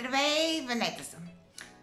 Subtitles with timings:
[0.00, 1.20] Здравей, Венета съм.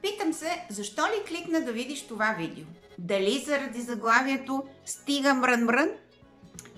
[0.02, 2.66] Питам се, защо ли кликна да видиш това видео?
[3.00, 5.90] Дали заради заглавието Стига мрън мрън?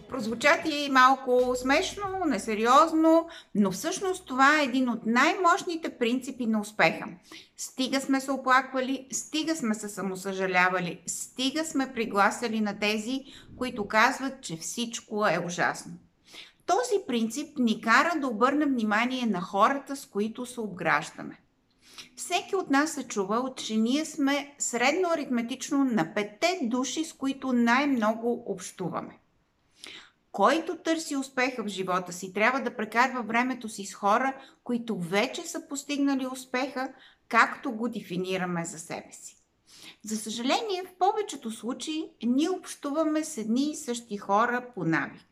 [0.09, 7.05] Прозвуча ти малко смешно, несериозно, но всъщност това е един от най-мощните принципи на успеха.
[7.57, 13.23] Стига сме се оплаквали, стига сме се самосъжалявали, стига сме пригласяли на тези,
[13.57, 15.91] които казват, че всичко е ужасно.
[16.69, 21.39] Този принцип ни кара да обърнем внимание на хората, с които се обграждаме.
[22.15, 27.53] Всеки от нас е чувал, че ние сме средно аритметично на петте души, с които
[27.53, 29.19] най-много общуваме.
[30.31, 35.41] Който търси успеха в живота си, трябва да прекарва времето си с хора, които вече
[35.41, 36.93] са постигнали успеха,
[37.27, 39.35] както го дефинираме за себе си.
[40.03, 45.28] За съжаление, в повечето случаи ние общуваме с едни и същи хора по навик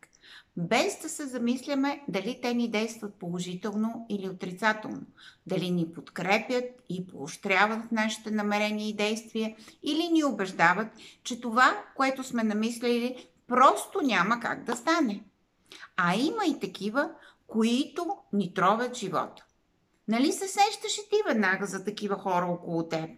[0.58, 5.02] без да се замисляме дали те ни действат положително или отрицателно,
[5.48, 10.88] дали ни подкрепят и поощряват в нашите намерения и действия или ни убеждават,
[11.24, 15.24] че това, което сме намислили, просто няма как да стане.
[15.98, 17.10] А има и такива,
[17.48, 19.46] които ни тровят живота.
[20.08, 23.10] Нали се сещаш и ти веднага за такива хора около теб?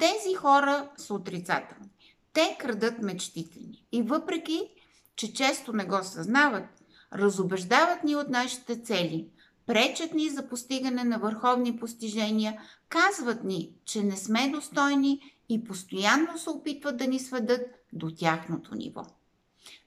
[0.00, 1.90] Тези хора са отрицателни.
[2.32, 3.86] Те крадат мечтите ни.
[3.92, 4.70] И въпреки,
[5.16, 6.64] че често не го съзнават,
[7.12, 9.28] разобеждават ни от нашите цели,
[9.66, 16.38] пречат ни за постигане на върховни постижения, казват ни, че не сме достойни и постоянно
[16.38, 17.60] се опитват да ни сведат
[17.92, 19.02] до тяхното ниво.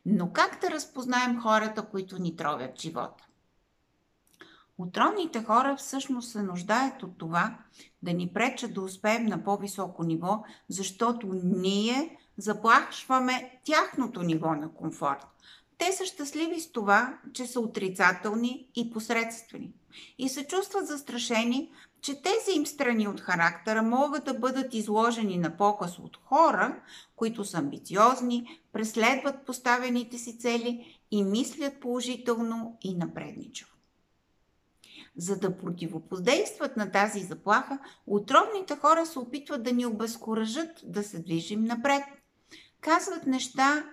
[0.06, 3.23] Но как да разпознаем хората, които ни тровят живота?
[4.78, 7.58] Отровните хора всъщност се нуждаят от това
[8.03, 15.26] да ни пречат да успеем на по-високо ниво, защото ние заплашваме тяхното ниво на комфорт.
[15.78, 19.74] Те са щастливи с това, че са отрицателни и посредствени.
[20.18, 21.72] И се чувстват застрашени,
[22.02, 26.82] че тези им страни от характера могат да бъдат изложени на показ от хора,
[27.16, 33.72] които са амбициозни, преследват поставените си цели и мислят положително и напредничаво.
[35.18, 41.20] За да противопоздействат на тази заплаха, отровните хора се опитват да ни обезкуражат да се
[41.20, 42.03] движим напред–
[42.82, 43.84] казват неща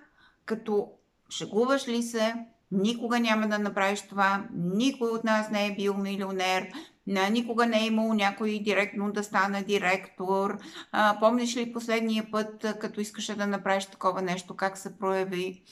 [0.45, 0.91] като
[1.29, 2.35] шегуваш ли се,
[2.71, 6.71] никога няма да направиш това, никой от нас не е бил милионер,
[7.31, 10.57] никога не е имал някой директно да стане директор.
[10.91, 15.63] А, помниш ли последния път, като искаше да направиш такова нещо, как се прояви?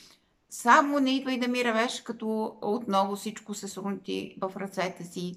[0.49, 5.35] Само не идвай да ми ревеш, като отново всичко се срунти в ръцете си.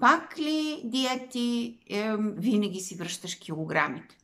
[0.00, 4.16] Пак ли диети е, винаги си връщаш килограмите?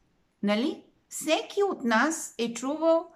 [0.43, 0.83] Нали?
[1.15, 3.11] Всеки от нас е чувал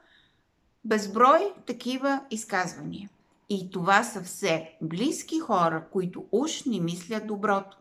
[0.84, 3.10] безброй такива изказвания.
[3.48, 7.78] И това са все близки хора, които уж ни мислят доброто.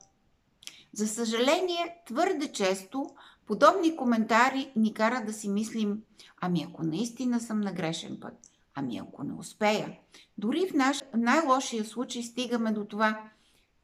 [0.94, 3.10] За съжаление, твърде често
[3.46, 6.04] подобни коментари ни карат да си мислим,
[6.42, 8.34] ами ако наистина съм на грешен път,
[8.76, 9.98] ами ако не успея.
[10.38, 13.30] Дори в наш най-лошия случай стигаме до това,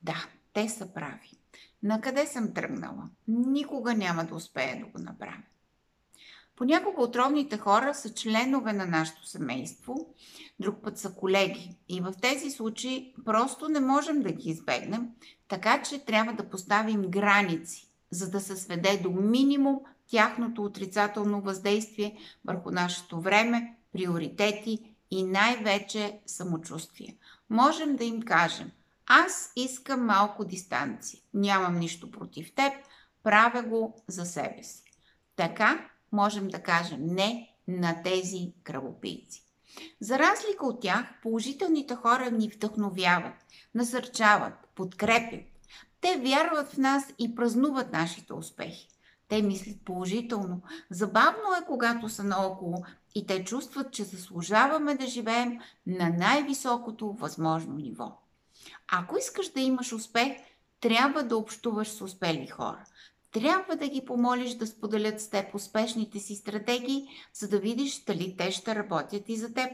[0.04, 1.32] да, те са прави.
[1.84, 3.10] Накъде съм тръгнала?
[3.28, 5.44] Никога няма да успея да го направя.
[6.56, 10.14] Понякога отровните хора са членове на нашето семейство,
[10.60, 11.78] друг път са колеги.
[11.90, 15.10] И в тези случаи просто не можем да ги избегнем,
[15.48, 22.18] така че трябва да поставим граници, за да се сведе до минимум тяхното отрицателно въздействие
[22.46, 27.18] върху нашето време, приоритети и най-вече самочувствие.
[27.50, 28.72] Можем да им кажем,
[29.06, 32.74] аз искам малко дистанция, нямам нищо против теб,
[33.24, 34.84] правя го за себе си.
[35.36, 39.44] Така можем да кажем не на тези кръвопийци.
[40.02, 43.34] За разлика от тях, положителните хора ни вдъхновяват,
[43.76, 45.46] насърчават, подкрепят.
[46.02, 48.88] Те вярват в нас и празнуват нашите успехи.
[49.28, 50.62] Те мислят положително.
[50.90, 52.86] Забавно е, когато са наоколо
[53.16, 58.20] и те чувстват, че заслужаваме да живеем на най-високото възможно ниво.
[58.92, 60.32] Ако искаш да имаш успех,
[60.80, 62.86] трябва да общуваш с успели хора
[63.34, 68.36] трябва да ги помолиш да споделят с теб успешните си стратегии, за да видиш дали
[68.38, 69.72] те ще работят и за теб.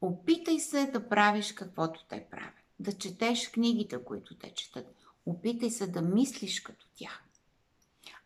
[0.00, 4.86] Опитай се да правиш каквото те правят, да четеш книгите, които те четат.
[5.26, 7.22] Опитай се да мислиш като тях.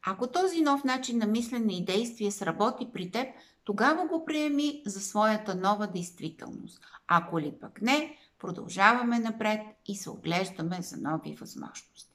[0.02, 3.28] Ако този нов начин на мислене и действие сработи при теб,
[3.64, 6.80] тогава го приеми за своята нова действителност.
[7.08, 12.05] Ако ли пък не, продължаваме напред и се оглеждаме за нови възможности.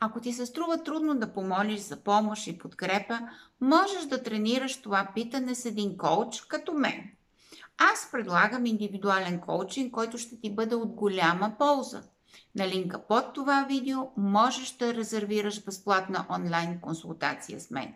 [0.00, 3.20] Ако ти се струва трудно да помолиш за помощ и подкрепа,
[3.60, 7.10] можеш да тренираш това питане с един коуч като мен.
[7.78, 12.02] Аз предлагам индивидуален коучинг, който ще ти бъде от голяма полза.
[12.54, 17.94] На линка под това видео можеш да резервираш безплатна онлайн консултация с мен.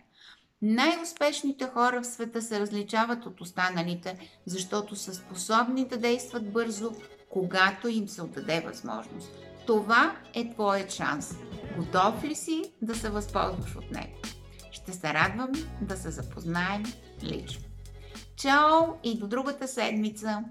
[0.63, 6.93] Най-успешните хора в света се различават от останалите, защото са способни да действат бързо,
[7.29, 9.33] когато им се отдаде възможност.
[9.67, 11.35] Това е твоят шанс.
[11.77, 14.13] Готов ли си да се възползваш от него?
[14.71, 16.83] Ще се радвам да се запознаем
[17.23, 17.65] лично.
[18.37, 20.45] Чао и до другата седмица!